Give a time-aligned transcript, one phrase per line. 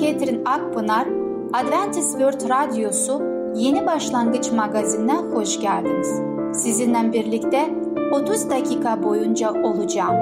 [0.00, 1.06] Ketrin Akpınar,
[1.52, 3.22] Adventist World Radyosu
[3.54, 6.20] Yeni Başlangıç magazinine hoş geldiniz.
[6.62, 7.70] Sizinle birlikte
[8.12, 10.16] 30 dakika boyunca olacağım.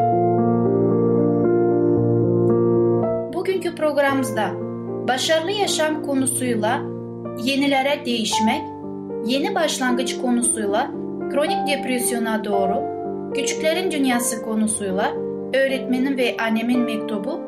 [3.34, 4.50] Bugünkü programımızda
[5.09, 6.83] başarılı yaşam konusuyla
[7.45, 8.62] yenilere değişmek,
[9.27, 10.91] yeni başlangıç konusuyla
[11.33, 12.83] kronik depresyona doğru,
[13.34, 15.12] küçüklerin dünyası konusuyla
[15.55, 17.47] öğretmenin ve annemin mektubu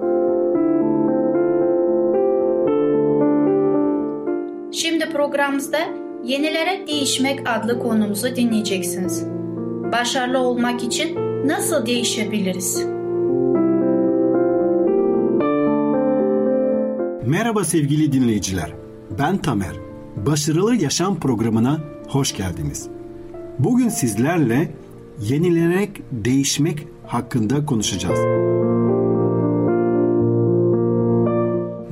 [5.31, 5.77] programımızda
[6.23, 9.25] Yenilere Değişmek adlı konumuzu dinleyeceksiniz.
[9.91, 11.15] Başarılı olmak için
[11.47, 12.85] nasıl değişebiliriz?
[17.25, 18.73] Merhaba sevgili dinleyiciler.
[19.19, 19.75] Ben Tamer.
[20.15, 22.87] Başarılı Yaşam programına hoş geldiniz.
[23.59, 24.71] Bugün sizlerle
[25.19, 28.19] yenilenerek değişmek hakkında konuşacağız.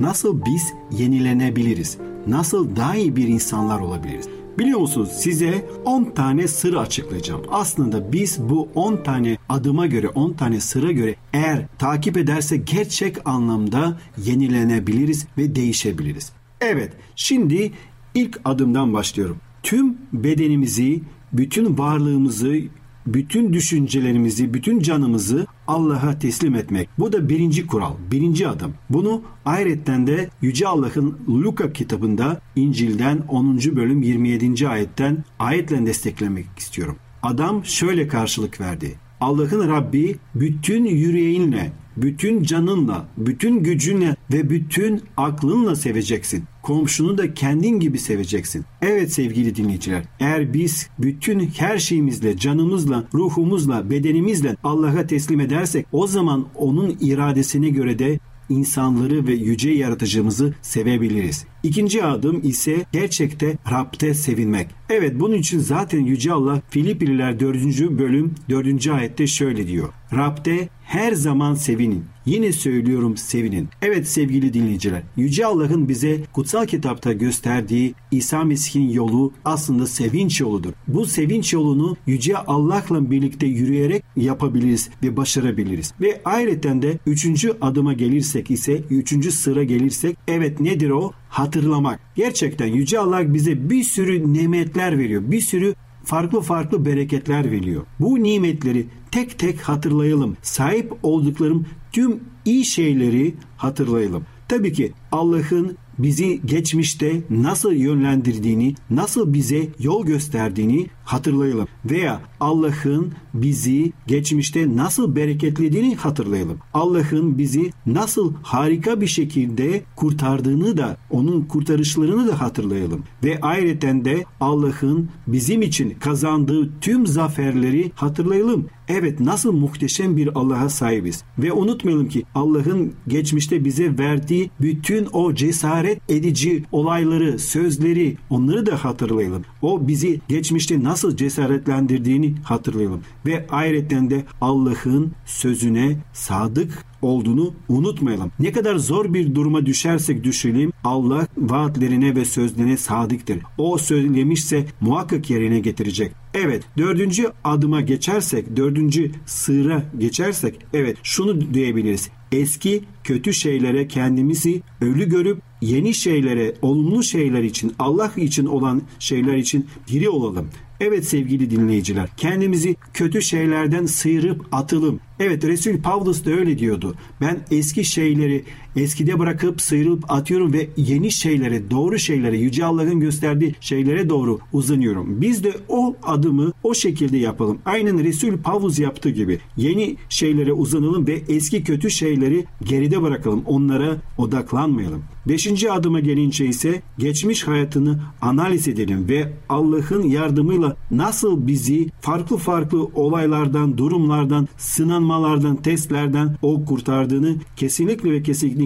[0.00, 0.62] Nasıl biz
[1.00, 1.98] yenilenebiliriz?
[2.26, 4.28] Nasıl daha iyi bir insanlar olabiliriz?
[4.58, 7.42] Biliyor musunuz size 10 tane sır açıklayacağım.
[7.50, 13.28] Aslında biz bu 10 tane adıma göre 10 tane sıra göre eğer takip ederse gerçek
[13.28, 16.32] anlamda yenilenebiliriz ve değişebiliriz.
[16.60, 17.72] Evet şimdi
[18.14, 19.36] ilk adımdan başlıyorum.
[19.62, 22.60] Tüm bedenimizi, bütün varlığımızı,
[23.06, 26.88] bütün düşüncelerimizi, bütün canımızı Allah'a teslim etmek.
[26.98, 28.74] Bu da birinci kural, birinci adım.
[28.90, 33.56] Bunu ayrıca de Yüce Allah'ın Luka kitabında İncil'den 10.
[33.56, 34.68] bölüm 27.
[34.68, 36.96] ayetten ayetle desteklemek istiyorum.
[37.22, 38.98] Adam şöyle karşılık verdi.
[39.20, 46.44] Allah'ın Rabbi bütün yüreğinle, bütün canınla, bütün gücünle ve bütün aklınla seveceksin.
[46.62, 48.64] Komşunu da kendin gibi seveceksin.
[48.82, 56.06] Evet sevgili dinleyiciler, eğer biz bütün her şeyimizle, canımızla, ruhumuzla, bedenimizle Allah'a teslim edersek o
[56.06, 58.18] zaman onun iradesine göre de
[58.48, 61.46] insanları ve yüce yaratıcımızı sevebiliriz.
[61.62, 64.68] İkinci adım ise gerçekte Rab'de sevinmek.
[64.90, 67.56] Evet bunun için zaten Yüce Allah Filipliler 4.
[67.98, 68.86] bölüm 4.
[68.86, 69.88] ayette şöyle diyor.
[70.12, 72.04] Rab'de her zaman sevinin.
[72.26, 73.68] Yine söylüyorum sevinin.
[73.82, 80.72] Evet sevgili dinleyiciler, Yüce Allah'ın bize kutsal kitapta gösterdiği İsa Mesih'in yolu aslında sevinç yoludur.
[80.88, 85.92] Bu sevinç yolunu Yüce Allah'la birlikte yürüyerek yapabiliriz ve başarabiliriz.
[86.00, 91.12] Ve ayrıca de üçüncü adıma gelirsek ise, üçüncü sıra gelirsek, evet nedir o?
[91.30, 92.00] Hatırlamak.
[92.14, 95.22] Gerçekten Yüce Allah bize bir sürü nimetler veriyor.
[95.24, 95.74] Bir sürü
[96.04, 97.82] farklı farklı bereketler veriyor.
[98.00, 100.36] Bu nimetleri tek tek hatırlayalım.
[100.42, 104.26] Sahip olduklarım tüm iyi şeyleri hatırlayalım.
[104.48, 111.68] Tabii ki Allah'ın bizi geçmişte nasıl yönlendirdiğini, nasıl bize yol gösterdiğini hatırlayalım.
[111.84, 116.58] Veya Allah'ın bizi geçmişte nasıl bereketlediğini hatırlayalım.
[116.74, 123.04] Allah'ın bizi nasıl harika bir şekilde kurtardığını da, onun kurtarışlarını da hatırlayalım.
[123.24, 128.66] Ve ayrıca de Allah'ın bizim için kazandığı tüm zaferleri hatırlayalım.
[128.88, 131.24] Evet nasıl muhteşem bir Allah'a sahibiz.
[131.38, 138.84] Ve unutmayalım ki Allah'ın geçmişte bize verdiği bütün o cesaret edici olayları, sözleri onları da
[138.84, 139.44] hatırlayalım.
[139.62, 143.00] O bizi geçmişte nasıl cesaretlendirdiğini hatırlayalım.
[143.26, 148.32] Ve ayrıca de Allah'ın sözüne sadık olduğunu unutmayalım.
[148.38, 153.38] Ne kadar zor bir duruma düşersek düşelim Allah vaatlerine ve sözlerine sadıktır.
[153.58, 156.12] O söylemişse muhakkak yerine getirecek.
[156.34, 162.10] Evet dördüncü adıma geçersek, dördüncü sığıra geçersek evet şunu diyebiliriz.
[162.32, 169.36] Eski kötü şeylere kendimizi ölü görüp yeni şeylere, olumlu şeyler için, Allah için olan şeyler
[169.36, 170.48] için diri olalım.
[170.80, 175.00] Evet sevgili dinleyiciler, kendimizi kötü şeylerden sıyırıp atılım.
[175.20, 176.94] Evet Resul Pavlus da öyle diyordu.
[177.20, 178.44] Ben eski şeyleri
[178.76, 185.20] eskide bırakıp sıyrılıp atıyorum ve yeni şeylere, doğru şeylere, Yüce Allah'ın gösterdiği şeylere doğru uzanıyorum.
[185.20, 187.58] Biz de o adımı o şekilde yapalım.
[187.64, 189.38] Aynen Resul Pavlus yaptığı gibi.
[189.56, 193.42] Yeni şeylere uzanalım ve eski kötü şeyleri geride bırakalım.
[193.46, 195.02] Onlara odaklanmayalım.
[195.28, 202.84] Beşinci adıma gelince ise geçmiş hayatını analiz edelim ve Allah'ın yardımıyla nasıl bizi farklı farklı
[202.94, 208.60] olaylardan, durumlardan, sınanmalardan, testlerden o kurtardığını kesinlikle ve kesinlikle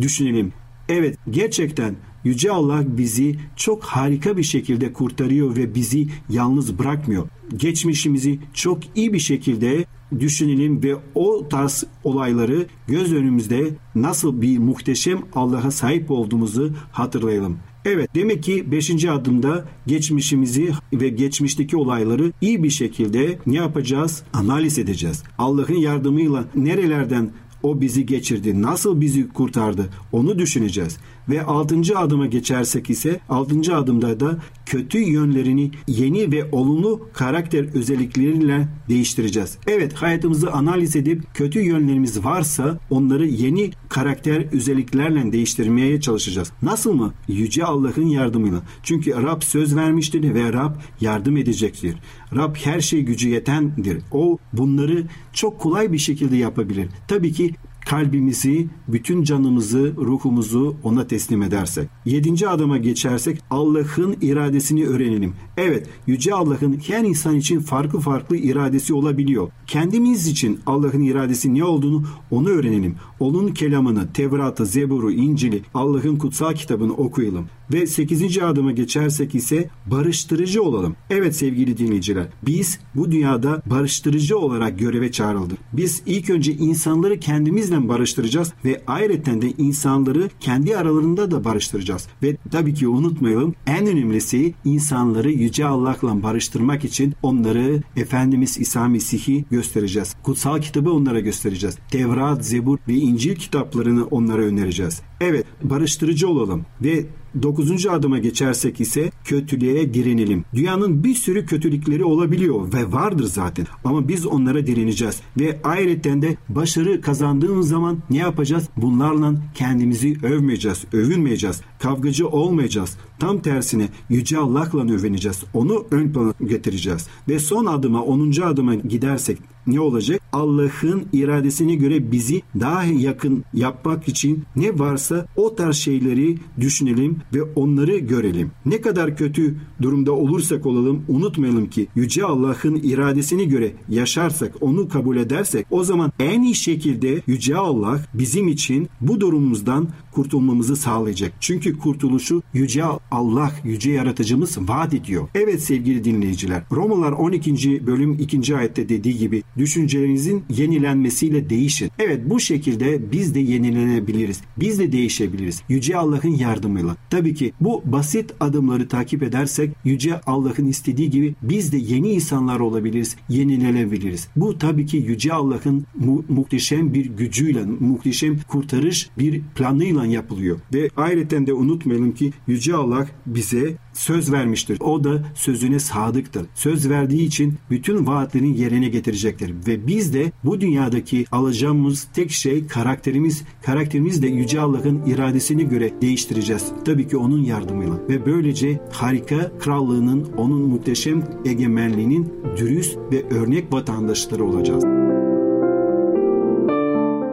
[0.00, 0.52] düşünelim.
[0.88, 7.28] Evet gerçekten Yüce Allah bizi çok harika bir şekilde kurtarıyor ve bizi yalnız bırakmıyor.
[7.56, 9.84] Geçmişimizi çok iyi bir şekilde
[10.20, 17.58] düşünelim ve o tarz olayları göz önümüzde nasıl bir muhteşem Allah'a sahip olduğumuzu hatırlayalım.
[17.84, 19.04] Evet demek ki 5.
[19.04, 24.22] adımda geçmişimizi ve geçmişteki olayları iyi bir şekilde ne yapacağız?
[24.32, 25.22] Analiz edeceğiz.
[25.38, 27.30] Allah'ın yardımıyla nerelerden
[27.62, 30.98] o bizi geçirdi, nasıl bizi kurtardı onu düşüneceğiz.
[31.28, 38.68] Ve altıncı adıma geçersek ise altıncı adımda da kötü yönlerini yeni ve olumlu karakter özellikleriyle
[38.88, 39.58] değiştireceğiz.
[39.66, 46.52] Evet hayatımızı analiz edip kötü yönlerimiz varsa onları yeni karakter özelliklerle değiştirmeye çalışacağız.
[46.62, 47.12] Nasıl mı?
[47.28, 48.62] Yüce Allah'ın yardımıyla.
[48.82, 51.96] Çünkü Rab söz vermiştir ve Rab yardım edecektir.
[52.36, 54.02] Rab her şey gücü yetendir.
[54.12, 56.88] O bunları çok kolay bir şekilde yapabilir.
[57.08, 57.54] Tabii ki
[57.86, 61.88] kalbimizi, bütün canımızı, ruhumuzu ona teslim edersek.
[62.04, 65.34] Yedinci adıma geçersek Allah'ın iradesini öğrenelim.
[65.56, 69.50] Evet, Yüce Allah'ın her insan için farklı farklı iradesi olabiliyor.
[69.66, 72.96] Kendimiz için Allah'ın iradesi ne olduğunu onu öğrenelim.
[73.20, 77.46] Onun kelamını, Tevrat'ı, Zebur'u, İncil'i, Allah'ın kutsal kitabını okuyalım.
[77.72, 78.38] Ve 8.
[78.38, 80.96] adıma geçersek ise barıştırıcı olalım.
[81.10, 85.58] Evet sevgili dinleyiciler biz bu dünyada barıştırıcı olarak göreve çağrıldık.
[85.72, 92.08] Biz ilk önce insanları kendimizle barıştıracağız ve ayrıca de insanları kendi aralarında da barıştıracağız.
[92.22, 99.44] Ve tabii ki unutmayalım en önemlisi insanları Yüce Allah'la barıştırmak için onları Efendimiz İsa Mesih'i
[99.50, 100.14] göstereceğiz.
[100.22, 101.78] Kutsal kitabı onlara göstereceğiz.
[101.90, 105.02] Tevrat, Zebur ve İncil kitaplarını onlara önereceğiz.
[105.20, 107.06] Evet barıştırıcı olalım ve
[107.42, 110.44] Dokuzuncu adıma geçersek ise kötülüğe direnelim.
[110.54, 113.66] Dünyanın bir sürü kötülükleri olabiliyor ve vardır zaten.
[113.84, 115.20] Ama biz onlara direneceğiz.
[115.40, 118.68] Ve ayrıca de başarı kazandığımız zaman ne yapacağız?
[118.76, 121.60] Bunlarla kendimizi övmeyeceğiz, övünmeyeceğiz.
[121.78, 122.96] Kavgacı olmayacağız.
[123.18, 125.44] Tam tersine Yüce Allah'la övüneceğiz.
[125.54, 127.06] Onu ön plana getireceğiz.
[127.28, 130.22] Ve son adıma, onuncu adıma gidersek ne olacak?
[130.32, 137.42] Allah'ın iradesine göre bizi daha yakın yapmak için ne varsa o tarz şeyleri düşünelim ve
[137.42, 138.50] onları görelim.
[138.66, 145.16] Ne kadar kötü durumda olursak olalım unutmayalım ki Yüce Allah'ın iradesine göre yaşarsak, onu kabul
[145.16, 151.32] edersek o zaman en iyi şekilde Yüce Allah bizim için bu durumumuzdan kurtulmamızı sağlayacak.
[151.40, 155.28] Çünkü kurtuluşu Yüce Allah, Yüce Yaratıcımız vaat ediyor.
[155.34, 157.86] Evet sevgili dinleyiciler, Romalar 12.
[157.86, 158.56] bölüm 2.
[158.56, 161.90] ayette dediği gibi düşüncelerinizin yenilenmesiyle değişin.
[161.98, 164.40] Evet bu şekilde biz de yenilenebiliriz.
[164.56, 165.62] Biz de değişebiliriz.
[165.68, 166.96] Yüce Allah'ın yardımıyla.
[167.10, 172.60] Tabii ki bu basit adımları takip edersek Yüce Allah'ın istediği gibi biz de yeni insanlar
[172.60, 174.28] olabiliriz, yenilenebiliriz.
[174.36, 180.58] Bu tabii ki Yüce Allah'ın mu- muhteşem bir gücüyle, muhteşem kurtarış bir planıyla yapılıyor.
[180.74, 184.80] Ve ayrıca de unutmayalım ki Yüce Allah bize söz vermiştir.
[184.80, 186.46] O da sözüne sadıktır.
[186.54, 189.54] Söz verdiği için bütün vaatlerini yerine getirecektir.
[189.66, 195.92] Ve biz de bu dünyadaki alacağımız tek şey karakterimiz, karakterimiz de Yüce Allah'ın iradesine göre
[196.02, 196.64] değiştireceğiz.
[196.84, 198.08] Tabii ki onun yardımıyla.
[198.08, 205.11] Ve böylece harika krallığının, onun muhteşem egemenliğinin dürüst ve örnek vatandaşları olacağız.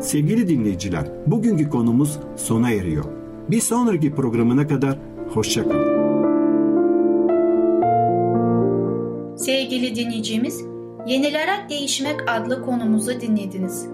[0.01, 3.05] Sevgili dinleyiciler, bugünkü konumuz sona eriyor.
[3.49, 4.97] Bir sonraki programına kadar
[5.33, 5.99] hoşçakalın.
[9.35, 10.61] Sevgili dinleyicimiz,
[11.07, 13.87] Yenilerek Değişmek adlı konumuzu dinlediniz.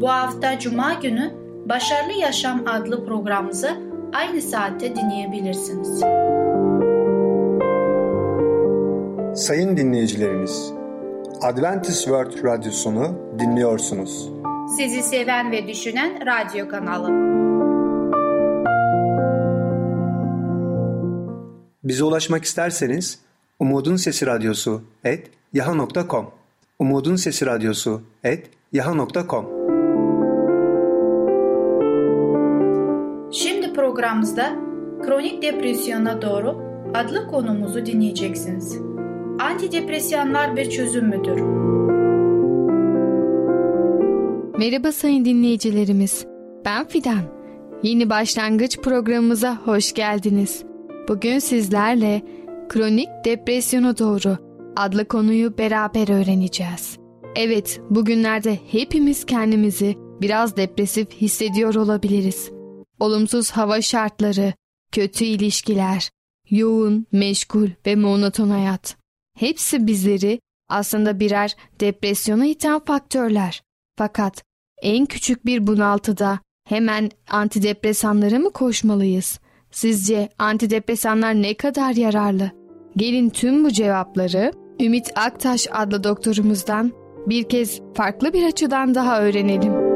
[0.00, 1.30] Bu hafta Cuma günü
[1.68, 3.70] Başarılı Yaşam adlı programımızı
[4.12, 6.00] aynı saatte dinleyebilirsiniz.
[9.44, 10.72] Sayın dinleyicilerimiz,
[11.42, 14.41] Adventist World Radyosunu dinliyorsunuz.
[14.68, 17.08] Sizi seven ve düşünen radyo kanalı.
[21.84, 23.18] Bize ulaşmak isterseniz
[23.58, 26.30] Umutun Sesi Radyosu et yaha.com
[26.78, 29.46] Umutun Sesi Radyosu et yaha.com
[33.32, 34.52] Şimdi programımızda
[35.02, 36.62] kronik depresyona doğru
[36.94, 38.78] adlı konumuzu dinleyeceksiniz.
[39.40, 41.62] Antidepresanlar bir çözüm müdür?
[44.62, 46.26] Merhaba sayın dinleyicilerimiz.
[46.64, 47.22] Ben Fidan.
[47.82, 50.64] Yeni başlangıç programımıza hoş geldiniz.
[51.08, 52.22] Bugün sizlerle
[52.68, 54.36] kronik depresyona doğru
[54.76, 56.98] adlı konuyu beraber öğreneceğiz.
[57.36, 62.50] Evet, bugünlerde hepimiz kendimizi biraz depresif hissediyor olabiliriz.
[63.00, 64.52] Olumsuz hava şartları,
[64.92, 66.10] kötü ilişkiler,
[66.50, 68.96] yoğun, meşgul ve monoton hayat.
[69.38, 73.62] Hepsi bizleri aslında birer depresyona iten faktörler.
[73.96, 74.51] Fakat
[74.82, 79.40] en küçük bir bunaltıda hemen antidepresanlara mı koşmalıyız?
[79.70, 82.50] Sizce antidepresanlar ne kadar yararlı?
[82.96, 86.92] Gelin tüm bu cevapları Ümit Aktaş adlı doktorumuzdan
[87.26, 89.92] bir kez farklı bir açıdan daha öğrenelim.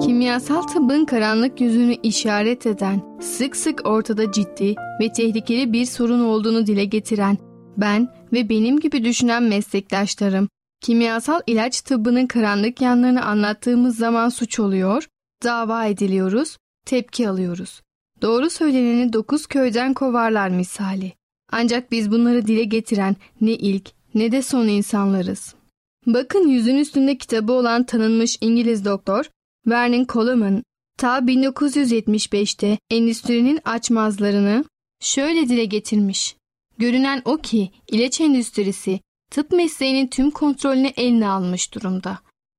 [0.00, 6.66] Kimyasal tıbbın karanlık yüzünü işaret eden, sık sık ortada ciddi ve tehlikeli bir sorun olduğunu
[6.66, 7.38] dile getiren,
[7.76, 10.48] ben ve benim gibi düşünen meslektaşlarım,
[10.80, 15.08] kimyasal ilaç tıbbının karanlık yanlarını anlattığımız zaman suç oluyor,
[15.44, 16.56] dava ediliyoruz,
[16.86, 17.82] tepki alıyoruz.
[18.22, 21.12] Doğru söyleneni dokuz köyden kovarlar misali.
[21.52, 25.54] Ancak biz bunları dile getiren ne ilk ne de son insanlarız.
[26.06, 29.24] Bakın yüzün üstünde kitabı olan tanınmış İngiliz doktor
[29.66, 30.62] Vernon Coleman
[30.98, 34.64] ta 1975'te endüstrinin açmazlarını
[35.00, 36.36] şöyle dile getirmiş.
[36.78, 42.18] Görünen o ki ilaç endüstrisi tıp mesleğinin tüm kontrolünü eline almış durumda.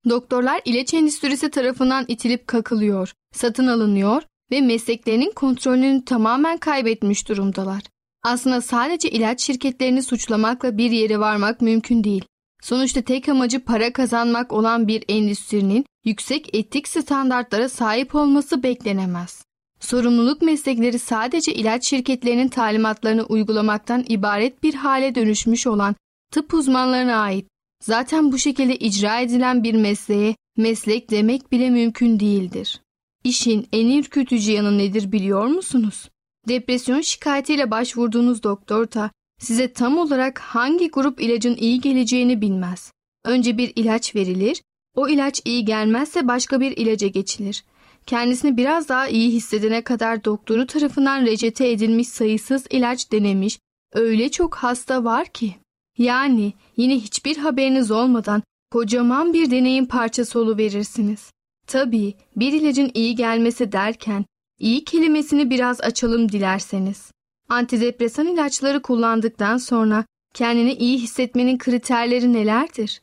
[0.09, 7.83] Doktorlar ilaç endüstrisi tarafından itilip kakılıyor, satın alınıyor ve mesleklerinin kontrolünü tamamen kaybetmiş durumdalar.
[8.23, 12.25] Aslında sadece ilaç şirketlerini suçlamakla bir yere varmak mümkün değil.
[12.61, 19.43] Sonuçta tek amacı para kazanmak olan bir endüstrinin yüksek etik standartlara sahip olması beklenemez.
[19.79, 25.95] Sorumluluk meslekleri sadece ilaç şirketlerinin talimatlarını uygulamaktan ibaret bir hale dönüşmüş olan
[26.31, 27.47] tıp uzmanlarına ait.
[27.83, 32.81] Zaten bu şekilde icra edilen bir mesleğe meslek demek bile mümkün değildir.
[33.23, 36.09] İşin en ürkütücü yanı nedir biliyor musunuz?
[36.47, 42.91] Depresyon şikayetiyle başvurduğunuz doktor da size tam olarak hangi grup ilacın iyi geleceğini bilmez.
[43.25, 44.61] Önce bir ilaç verilir,
[44.95, 47.63] o ilaç iyi gelmezse başka bir ilaca geçilir.
[48.05, 53.59] Kendisini biraz daha iyi hissedene kadar doktoru tarafından reçete edilmiş sayısız ilaç denemiş,
[53.93, 55.55] öyle çok hasta var ki.
[55.97, 61.31] Yani yine hiçbir haberiniz olmadan kocaman bir deneyim parçası verirsiniz.
[61.67, 64.25] Tabii bir ilacın iyi gelmesi derken
[64.59, 67.11] iyi kelimesini biraz açalım dilerseniz.
[67.49, 73.01] Antidepresan ilaçları kullandıktan sonra kendini iyi hissetmenin kriterleri nelerdir?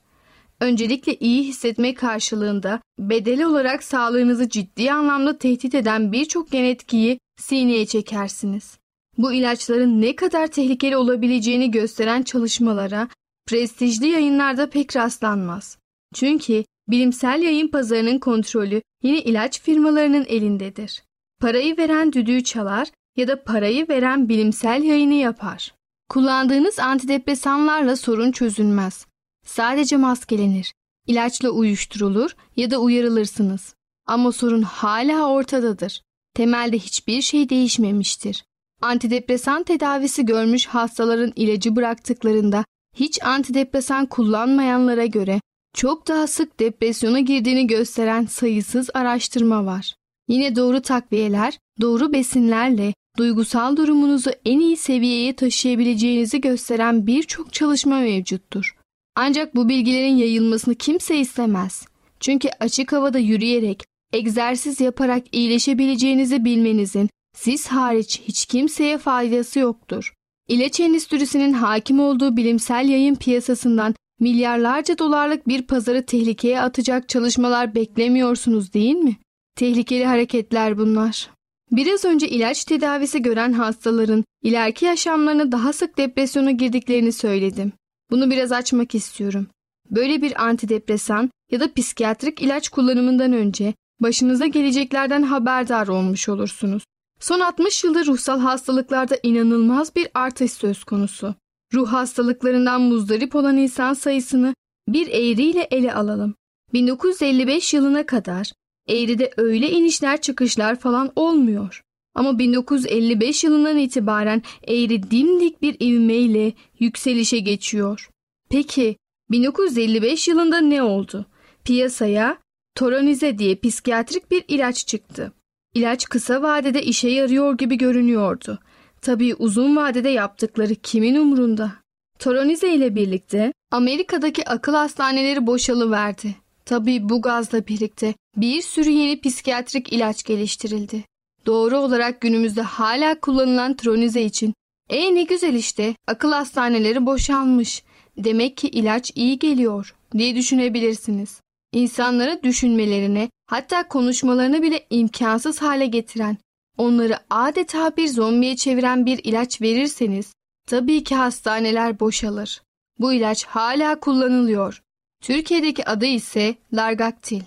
[0.60, 7.86] Öncelikle iyi hissetme karşılığında bedeli olarak sağlığınızı ciddi anlamda tehdit eden birçok gen etkiyi sineye
[7.86, 8.78] çekersiniz.
[9.18, 13.08] Bu ilaçların ne kadar tehlikeli olabileceğini gösteren çalışmalara
[13.46, 15.78] prestijli yayınlarda pek rastlanmaz.
[16.14, 21.02] Çünkü bilimsel yayın pazarının kontrolü yine ilaç firmalarının elindedir.
[21.40, 25.74] Parayı veren düdüğü çalar ya da parayı veren bilimsel yayını yapar.
[26.08, 29.06] Kullandığınız antidepresanlarla sorun çözülmez.
[29.46, 30.72] Sadece maskelenir,
[31.06, 33.74] ilaçla uyuşturulur ya da uyarılırsınız.
[34.06, 36.02] Ama sorun hala ortadadır.
[36.34, 38.44] Temelde hiçbir şey değişmemiştir.
[38.82, 42.64] Antidepresan tedavisi görmüş hastaların ilacı bıraktıklarında
[42.96, 45.40] hiç antidepresan kullanmayanlara göre
[45.74, 49.94] çok daha sık depresyona girdiğini gösteren sayısız araştırma var.
[50.28, 58.76] Yine doğru takviyeler, doğru besinlerle duygusal durumunuzu en iyi seviyeye taşıyabileceğinizi gösteren birçok çalışma mevcuttur.
[59.16, 61.86] Ancak bu bilgilerin yayılmasını kimse istemez.
[62.20, 70.14] Çünkü açık havada yürüyerek, egzersiz yaparak iyileşebileceğinizi bilmenizin siz hariç hiç kimseye faydası yoktur.
[70.48, 78.72] İlaç endüstrisinin hakim olduğu bilimsel yayın piyasasından milyarlarca dolarlık bir pazarı tehlikeye atacak çalışmalar beklemiyorsunuz
[78.72, 79.16] değil mi?
[79.56, 81.30] Tehlikeli hareketler bunlar.
[81.72, 87.72] Biraz önce ilaç tedavisi gören hastaların ileriki yaşamlarına daha sık depresyona girdiklerini söyledim.
[88.10, 89.46] Bunu biraz açmak istiyorum.
[89.90, 96.82] Böyle bir antidepresan ya da psikiyatrik ilaç kullanımından önce başınıza geleceklerden haberdar olmuş olursunuz.
[97.20, 101.34] Son 60 yılda ruhsal hastalıklarda inanılmaz bir artış söz konusu.
[101.74, 104.54] Ruh hastalıklarından muzdarip olan insan sayısını
[104.88, 106.34] bir eğriyle ele alalım.
[106.72, 108.52] 1955 yılına kadar
[108.88, 111.82] eğride öyle inişler çıkışlar falan olmuyor.
[112.14, 118.10] Ama 1955 yılından itibaren eğri dimdik bir ivmeyle yükselişe geçiyor.
[118.50, 118.96] Peki
[119.30, 121.26] 1955 yılında ne oldu?
[121.64, 122.38] Piyasaya
[122.74, 125.32] Toronize diye psikiyatrik bir ilaç çıktı.
[125.74, 128.58] İlaç kısa vadede işe yarıyor gibi görünüyordu.
[129.00, 131.72] Tabii uzun vadede yaptıkları kimin umrunda?
[132.18, 136.34] Toronize ile birlikte Amerika'daki akıl hastaneleri boşalıverdi.
[136.64, 141.04] Tabii bu gazla birlikte bir sürü yeni psikiyatrik ilaç geliştirildi.
[141.46, 144.54] Doğru olarak günümüzde hala kullanılan tronize için
[144.90, 147.82] e ne güzel işte akıl hastaneleri boşalmış.
[148.18, 151.40] Demek ki ilaç iyi geliyor diye düşünebilirsiniz.
[151.74, 156.36] İnsanlara düşünmelerini hatta konuşmalarını bile imkansız hale getiren,
[156.78, 160.34] onları adeta bir zombiye çeviren bir ilaç verirseniz
[160.66, 162.62] tabii ki hastaneler boşalır.
[162.98, 164.82] Bu ilaç hala kullanılıyor.
[165.22, 167.42] Türkiye'deki adı ise Largaktil.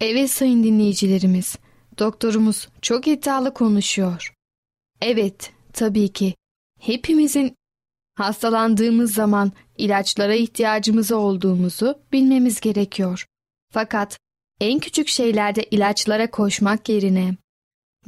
[0.00, 1.56] Evet sayın dinleyicilerimiz,
[1.98, 4.34] doktorumuz çok iddialı konuşuyor.
[5.00, 6.34] Evet, tabii ki.
[6.80, 7.56] Hepimizin
[8.16, 13.26] hastalandığımız zaman ilaçlara ihtiyacımız olduğumuzu bilmemiz gerekiyor.
[13.72, 14.18] Fakat
[14.60, 17.34] en küçük şeylerde ilaçlara koşmak yerine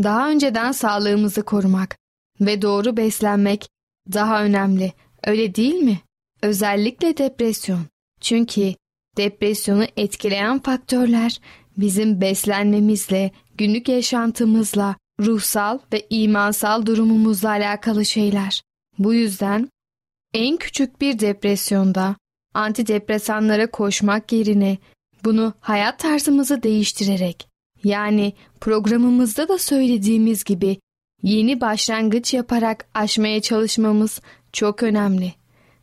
[0.03, 1.97] daha önceden sağlığımızı korumak
[2.41, 3.69] ve doğru beslenmek
[4.13, 4.93] daha önemli.
[5.27, 6.01] Öyle değil mi?
[6.43, 7.81] Özellikle depresyon.
[8.21, 8.75] Çünkü
[9.17, 11.41] depresyonu etkileyen faktörler
[11.77, 18.63] bizim beslenmemizle, günlük yaşantımızla, ruhsal ve imansal durumumuzla alakalı şeyler.
[18.99, 19.69] Bu yüzden
[20.35, 22.17] en küçük bir depresyonda
[22.55, 24.79] antidepresanlara koşmak yerine
[25.25, 27.49] bunu hayat tarzımızı değiştirerek
[27.85, 30.79] yani programımızda da söylediğimiz gibi
[31.23, 34.21] yeni başlangıç yaparak aşmaya çalışmamız
[34.53, 35.33] çok önemli.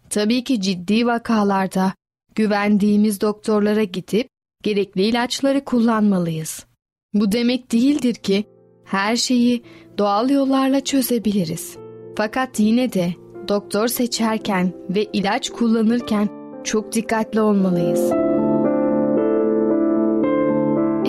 [0.10, 1.94] Tabii ki ciddi vakalarda
[2.36, 4.28] güvendiğimiz doktorlara gidip
[4.64, 6.66] gerekli ilaçları kullanmalıyız.
[7.14, 8.46] Bu demek değildir ki
[8.86, 9.64] her şeyi
[9.98, 11.78] doğal yollarla çözebiliriz.
[12.18, 16.30] Fakat yine de doktor seçerken ve ilaç kullanırken
[16.64, 18.12] çok dikkatli olmalıyız.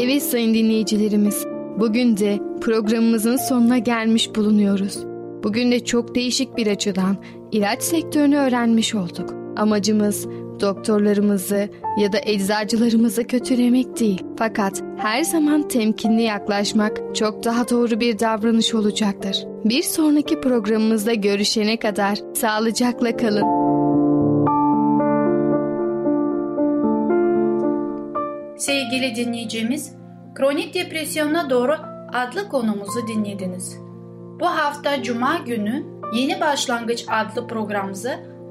[0.02, 1.46] Evet sayın dinleyicilerimiz,
[1.78, 4.98] bugün de programımızın sonuna gelmiş bulunuyoruz.
[5.42, 7.16] Bugün de çok değişik bir açıdan
[7.52, 9.34] ilaç sektörünü öğrenmiş olduk.
[9.56, 10.26] Amacımız
[10.60, 14.22] doktorlarımızı ya da eczacılarımızı kötülemek değil.
[14.38, 19.44] Fakat her zaman temkinli yaklaşmak çok daha doğru bir davranış olacaktır.
[19.64, 23.66] Bir sonraki programımızda görüşene kadar sağlıcakla kalın.
[28.58, 29.92] Sevgili dinleyicimiz,
[30.34, 31.72] kronik depresyona doğru
[32.12, 33.76] adlı konumuzu dinlediniz.
[34.40, 38.35] Bu hafta Cuma günü Yeni Başlangıç adlı programımızı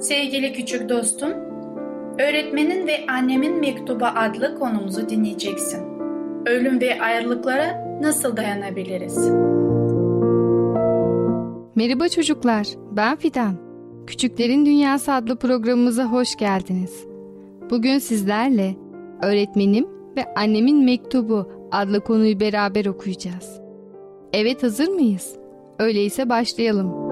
[0.00, 1.30] Sevgili küçük dostum,
[2.18, 5.80] Öğretmenin ve Annemin Mektubu adlı konumuzu dinleyeceksin.
[6.46, 9.28] Ölüm ve ayrılıklara nasıl dayanabiliriz?
[11.74, 13.54] Merhaba çocuklar, ben Fidan.
[14.06, 17.06] Küçüklerin Dünyası adlı programımıza hoş geldiniz.
[17.70, 18.76] Bugün sizlerle
[19.22, 23.60] Öğretmenim ve Annemin Mektubu adlı konuyu beraber okuyacağız.
[24.32, 25.36] Evet hazır mıyız?
[25.78, 27.07] Öyleyse başlayalım.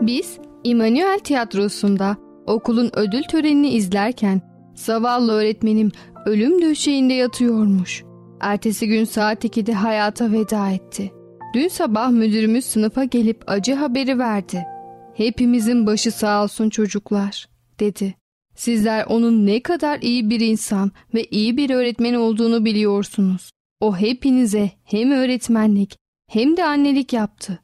[0.00, 4.40] Biz İmanuel Tiyatrosu'nda okulun ödül törenini izlerken
[4.74, 5.92] zavallı öğretmenim
[6.26, 8.04] ölüm döşeğinde yatıyormuş.
[8.40, 11.12] Ertesi gün saat 2'de hayata veda etti.
[11.54, 14.66] Dün sabah müdürümüz sınıfa gelip acı haberi verdi.
[15.14, 17.48] Hepimizin başı sağ olsun çocuklar,
[17.80, 18.14] dedi.
[18.54, 23.50] Sizler onun ne kadar iyi bir insan ve iyi bir öğretmen olduğunu biliyorsunuz.
[23.80, 25.96] O hepinize hem öğretmenlik
[26.30, 27.58] hem de annelik yaptı.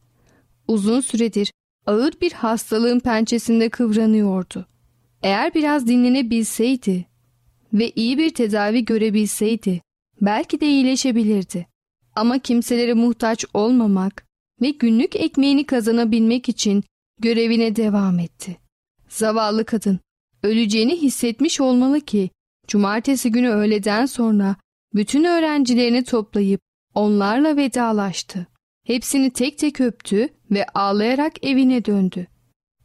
[0.68, 1.50] Uzun süredir
[1.86, 4.66] ağır bir hastalığın pençesinde kıvranıyordu.
[5.22, 7.06] Eğer biraz dinlenebilseydi
[7.72, 9.80] ve iyi bir tedavi görebilseydi
[10.20, 11.66] belki de iyileşebilirdi.
[12.14, 14.26] Ama kimselere muhtaç olmamak
[14.62, 16.84] ve günlük ekmeğini kazanabilmek için
[17.20, 18.56] görevine devam etti.
[19.08, 20.00] Zavallı kadın
[20.42, 22.30] öleceğini hissetmiş olmalı ki
[22.68, 24.56] cumartesi günü öğleden sonra
[24.94, 26.60] bütün öğrencilerini toplayıp
[26.94, 28.46] onlarla vedalaştı.
[28.86, 32.26] Hepsini tek tek öptü ve ağlayarak evine döndü.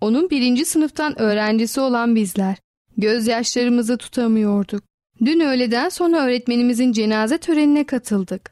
[0.01, 2.57] Onun birinci sınıftan öğrencisi olan bizler
[2.97, 4.83] gözyaşlarımızı tutamıyorduk.
[5.25, 8.51] Dün öğleden sonra öğretmenimizin cenaze törenine katıldık.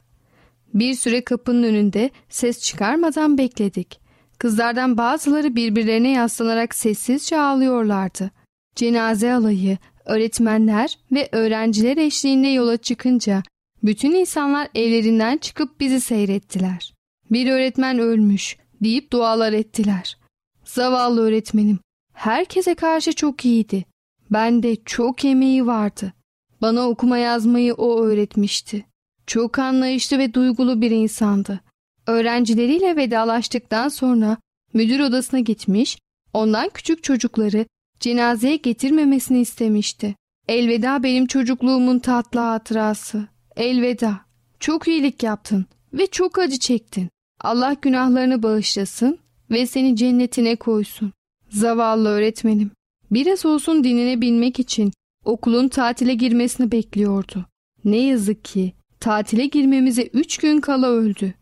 [0.74, 4.00] Bir süre kapının önünde ses çıkarmadan bekledik.
[4.40, 8.32] Kızlardan bazıları birbirlerine yaslanarak sessizce ağlıyorlardı.
[8.76, 13.44] Cenaze alayı, öğretmenler ve öğrenciler eşliğinde yola çıkınca
[13.84, 16.99] bütün insanlar evlerinden çıkıp bizi seyrettiler.
[17.32, 20.18] Bir öğretmen ölmüş deyip dualar ettiler.
[20.66, 21.80] Zavallı öğretmenim.
[22.14, 23.86] Herkese karşı çok iyiydi.
[24.32, 26.14] Bende çok emeği vardı.
[26.62, 28.86] Bana okuma yazmayı o öğretmişti.
[29.28, 31.60] Çok anlayışlı ve duygulu bir insandı.
[32.08, 34.38] Öğrencileriyle vedalaştıktan sonra
[34.74, 35.98] müdür odasına gitmiş,
[36.34, 37.66] ondan küçük çocukları
[38.00, 40.16] cenazeye getirmemesini istemişti.
[40.48, 43.28] Elveda benim çocukluğumun tatlı hatırası.
[43.56, 44.22] Elveda.
[44.60, 47.10] Çok iyilik yaptın ve çok acı çektin.
[47.42, 49.20] Allah günahlarını bağışlasın
[49.52, 51.14] ve seni cennetine koysun.
[51.50, 52.72] Zavallı öğretmenim.
[53.12, 54.92] Biraz olsun dinine binmek için
[55.26, 57.46] okulun tatile girmesini bekliyordu.
[57.86, 61.34] Ne yazık ki tatile girmemize üç gün kala öldü.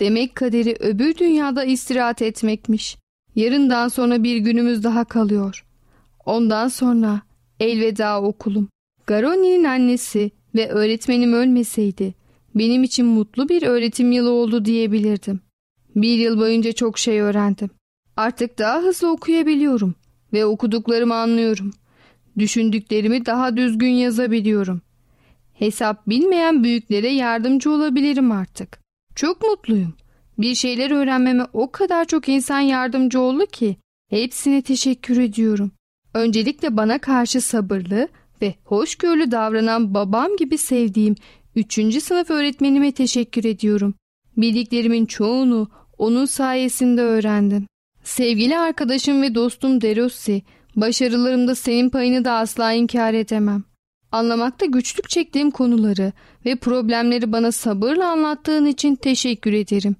[0.00, 2.96] Demek kaderi öbür dünyada istirahat etmekmiş.
[3.34, 5.64] Yarından sonra bir günümüz daha kalıyor.
[6.26, 7.20] Ondan sonra
[7.60, 8.68] elveda okulum.
[9.06, 12.14] Garoni'nin annesi ve öğretmenim ölmeseydi
[12.54, 15.40] benim için mutlu bir öğretim yılı oldu diyebilirdim.
[15.96, 17.70] Bir yıl boyunca çok şey öğrendim.
[18.16, 19.94] Artık daha hızlı okuyabiliyorum
[20.32, 21.70] ve okuduklarımı anlıyorum.
[22.38, 24.82] Düşündüklerimi daha düzgün yazabiliyorum.
[25.54, 28.80] Hesap bilmeyen büyüklere yardımcı olabilirim artık.
[29.14, 29.94] Çok mutluyum.
[30.38, 33.76] Bir şeyler öğrenmeme o kadar çok insan yardımcı oldu ki
[34.10, 35.70] hepsine teşekkür ediyorum.
[36.14, 38.08] Öncelikle bana karşı sabırlı
[38.42, 41.14] ve hoşgörülü davranan babam gibi sevdiğim
[41.56, 42.02] 3.
[42.02, 43.94] sınıf öğretmenime teşekkür ediyorum.
[44.36, 47.66] Bildiklerimin çoğunu onun sayesinde öğrendim.
[48.04, 50.42] Sevgili arkadaşım ve dostum Derossi,
[50.76, 53.64] başarılarımda senin payını da asla inkar edemem.
[54.12, 56.12] Anlamakta güçlük çektiğim konuları
[56.46, 59.96] ve problemleri bana sabırla anlattığın için teşekkür ederim.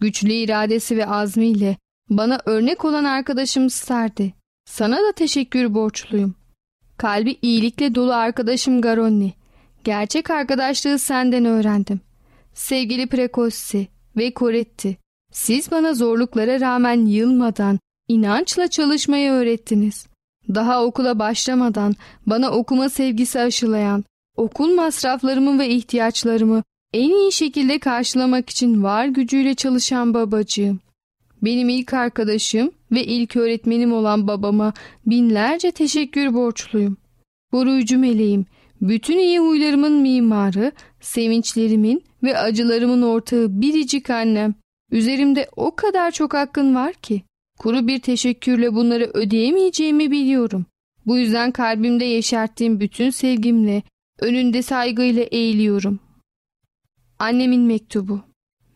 [0.00, 1.76] Güçlü iradesi ve azmiyle
[2.10, 4.34] bana örnek olan arkadaşım Stardi.
[4.64, 6.34] Sana da teşekkür borçluyum.
[6.96, 9.39] Kalbi iyilikle dolu arkadaşım Garonni.
[9.84, 12.00] Gerçek arkadaşlığı senden öğrendim.
[12.54, 14.96] Sevgili Precossi ve Coretti,
[15.32, 20.06] siz bana zorluklara rağmen yılmadan, inançla çalışmayı öğrettiniz.
[20.48, 21.94] Daha okula başlamadan
[22.26, 24.04] bana okuma sevgisi aşılayan,
[24.36, 26.62] okul masraflarımı ve ihtiyaçlarımı
[26.92, 30.80] en iyi şekilde karşılamak için var gücüyle çalışan babacığım.
[31.42, 34.72] Benim ilk arkadaşım ve ilk öğretmenim olan babama
[35.06, 36.96] binlerce teşekkür borçluyum.
[37.52, 38.46] Koruyucu meleğim,
[38.80, 44.54] bütün iyi huylarımın mimarı, sevinçlerimin ve acılarımın ortağı biricik annem.
[44.90, 47.22] Üzerimde o kadar çok hakkın var ki.
[47.58, 50.66] Kuru bir teşekkürle bunları ödeyemeyeceğimi biliyorum.
[51.06, 53.82] Bu yüzden kalbimde yeşerttiğim bütün sevgimle,
[54.20, 56.00] önünde saygıyla eğiliyorum.
[57.18, 58.20] Annemin mektubu.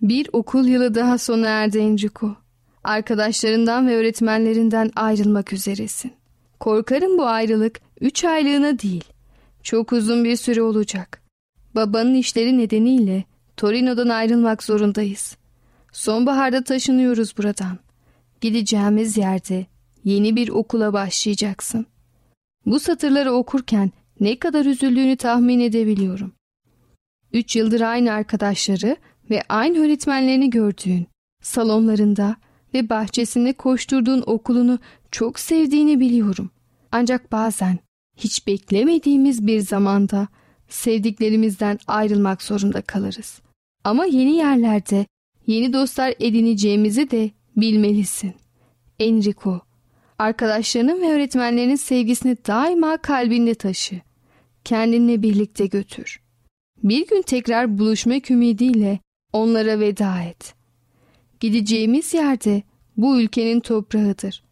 [0.02, 2.36] Bir okul yılı daha sona erdi Enrico.
[2.84, 6.12] Arkadaşlarından ve öğretmenlerinden ayrılmak üzeresin.
[6.60, 9.04] Korkarım bu ayrılık üç aylığına değil,
[9.64, 11.22] çok uzun bir süre olacak.
[11.74, 13.24] Babanın işleri nedeniyle
[13.56, 15.36] Torino'dan ayrılmak zorundayız.
[15.92, 17.78] Sonbaharda taşınıyoruz buradan.
[18.40, 19.66] Gideceğimiz yerde
[20.04, 21.86] yeni bir okula başlayacaksın.
[22.66, 26.32] Bu satırları okurken ne kadar üzüldüğünü tahmin edebiliyorum.
[27.32, 28.96] Üç yıldır aynı arkadaşları
[29.30, 31.06] ve aynı öğretmenlerini gördüğün,
[31.42, 32.36] salonlarında
[32.74, 34.78] ve bahçesinde koşturduğun okulunu
[35.10, 36.50] çok sevdiğini biliyorum.
[36.92, 37.78] Ancak bazen
[38.16, 40.28] hiç beklemediğimiz bir zamanda
[40.68, 43.40] sevdiklerimizden ayrılmak zorunda kalırız.
[43.84, 45.06] Ama yeni yerlerde
[45.46, 48.34] yeni dostlar edineceğimizi de bilmelisin.
[48.98, 49.60] Enrico,
[50.18, 54.00] arkadaşlarının ve öğretmenlerinin sevgisini daima kalbinde taşı.
[54.64, 56.20] Kendinle birlikte götür.
[56.82, 58.98] Bir gün tekrar buluşmak ümidiyle
[59.32, 60.54] onlara veda et.
[61.40, 62.62] Gideceğimiz yerde
[62.96, 64.42] bu ülkenin toprağıdır.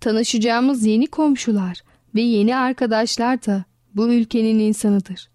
[0.00, 1.82] Tanışacağımız yeni komşular
[2.14, 5.30] ve yeni arkadaşlar da bu ülkenin insanıdır.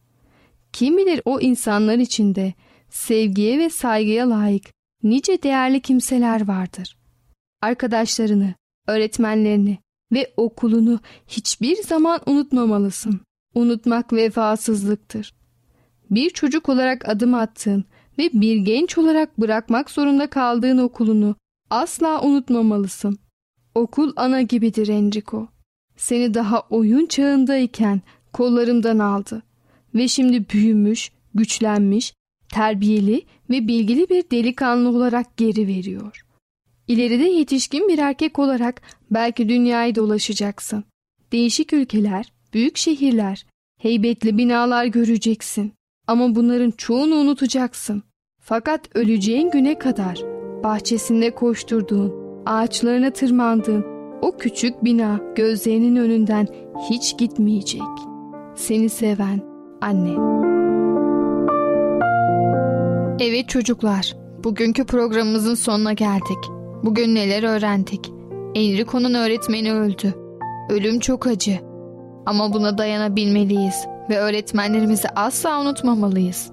[0.73, 2.53] Kim bilir o insanlar içinde
[2.89, 4.65] sevgiye ve saygıya layık
[5.03, 6.97] nice değerli kimseler vardır.
[7.61, 8.53] Arkadaşlarını,
[8.87, 9.77] öğretmenlerini
[10.11, 13.21] ve okulunu hiçbir zaman unutmamalısın.
[13.55, 15.33] Unutmak vefasızlıktır.
[16.11, 17.85] Bir çocuk olarak adım attığın
[18.17, 21.35] ve bir genç olarak bırakmak zorunda kaldığın okulunu
[21.69, 23.19] asla unutmamalısın.
[23.75, 25.47] Okul ana gibidir Enrico.
[25.97, 28.01] Seni daha oyun çağındayken
[28.33, 29.43] kollarımdan aldı
[29.95, 32.13] ve şimdi büyümüş, güçlenmiş,
[32.53, 36.25] terbiyeli ve bilgili bir delikanlı olarak geri veriyor.
[36.87, 38.81] İleride yetişkin bir erkek olarak
[39.11, 40.83] belki dünyayı dolaşacaksın.
[41.31, 43.45] Değişik ülkeler, büyük şehirler,
[43.81, 45.73] heybetli binalar göreceksin.
[46.07, 48.03] Ama bunların çoğunu unutacaksın.
[48.41, 50.21] Fakat öleceğin güne kadar
[50.63, 52.13] bahçesinde koşturduğun,
[52.45, 56.47] ağaçlarına tırmandığın o küçük bina gözlerinin önünden
[56.89, 57.81] hiç gitmeyecek.
[58.55, 59.41] Seni seven
[59.81, 60.13] anne.
[63.19, 66.37] Evet çocuklar, bugünkü programımızın sonuna geldik.
[66.83, 68.11] Bugün neler öğrendik?
[68.55, 70.13] Enrico'nun öğretmeni öldü.
[70.69, 71.59] Ölüm çok acı.
[72.25, 76.51] Ama buna dayanabilmeliyiz ve öğretmenlerimizi asla unutmamalıyız.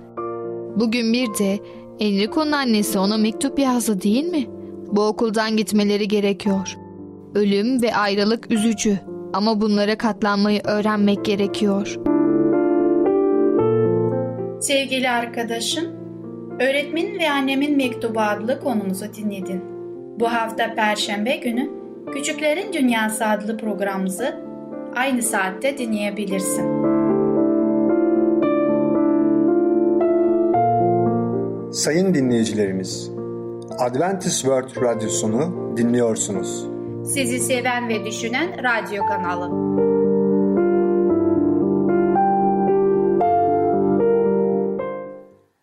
[0.76, 1.58] Bugün bir de
[2.00, 4.46] Enrico'nun annesi ona mektup yazdı değil mi?
[4.92, 6.83] Bu okuldan gitmeleri gerekiyor.
[7.34, 8.98] Ölüm ve ayrılık üzücü
[9.32, 11.96] ama bunlara katlanmayı öğrenmek gerekiyor.
[14.60, 15.84] Sevgili arkadaşım,
[16.60, 19.62] Öğretmenin ve Annemin Mektubu adlı konumuzu dinledin.
[20.20, 21.70] Bu hafta Perşembe günü
[22.12, 24.34] Küçüklerin Dünyası adlı programımızı
[24.94, 26.64] aynı saatte dinleyebilirsin.
[31.72, 33.10] Sayın dinleyicilerimiz,
[33.78, 36.73] Adventist World Radyosunu dinliyorsunuz.
[37.04, 39.50] Sizi seven ve düşünen radyo kanalı.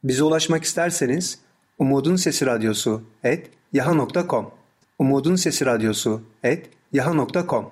[0.03, 1.39] Bize ulaşmak isterseniz
[1.79, 4.51] Umutun Sesi Radyosu et yaha.com
[4.99, 7.65] Umutun Sesi Radyosu et yaha.com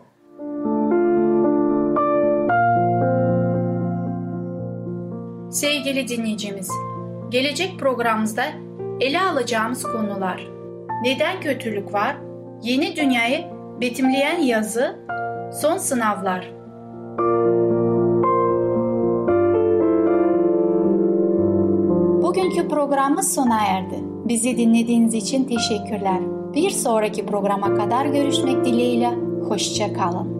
[5.51, 6.69] Sevgili dinleyicimiz,
[7.29, 8.45] gelecek programımızda
[8.99, 10.60] ele alacağımız konular
[11.03, 12.15] Neden kötülük var?
[12.63, 15.00] Yeni dünyayı betimleyen yazı,
[15.62, 16.52] son sınavlar.
[22.22, 24.00] Bugünkü programımız sona erdi.
[24.26, 26.20] Bizi dinlediğiniz için teşekkürler.
[26.56, 29.10] Bir sonraki programa kadar görüşmek dileğiyle.
[29.50, 30.39] Hoşça kalın.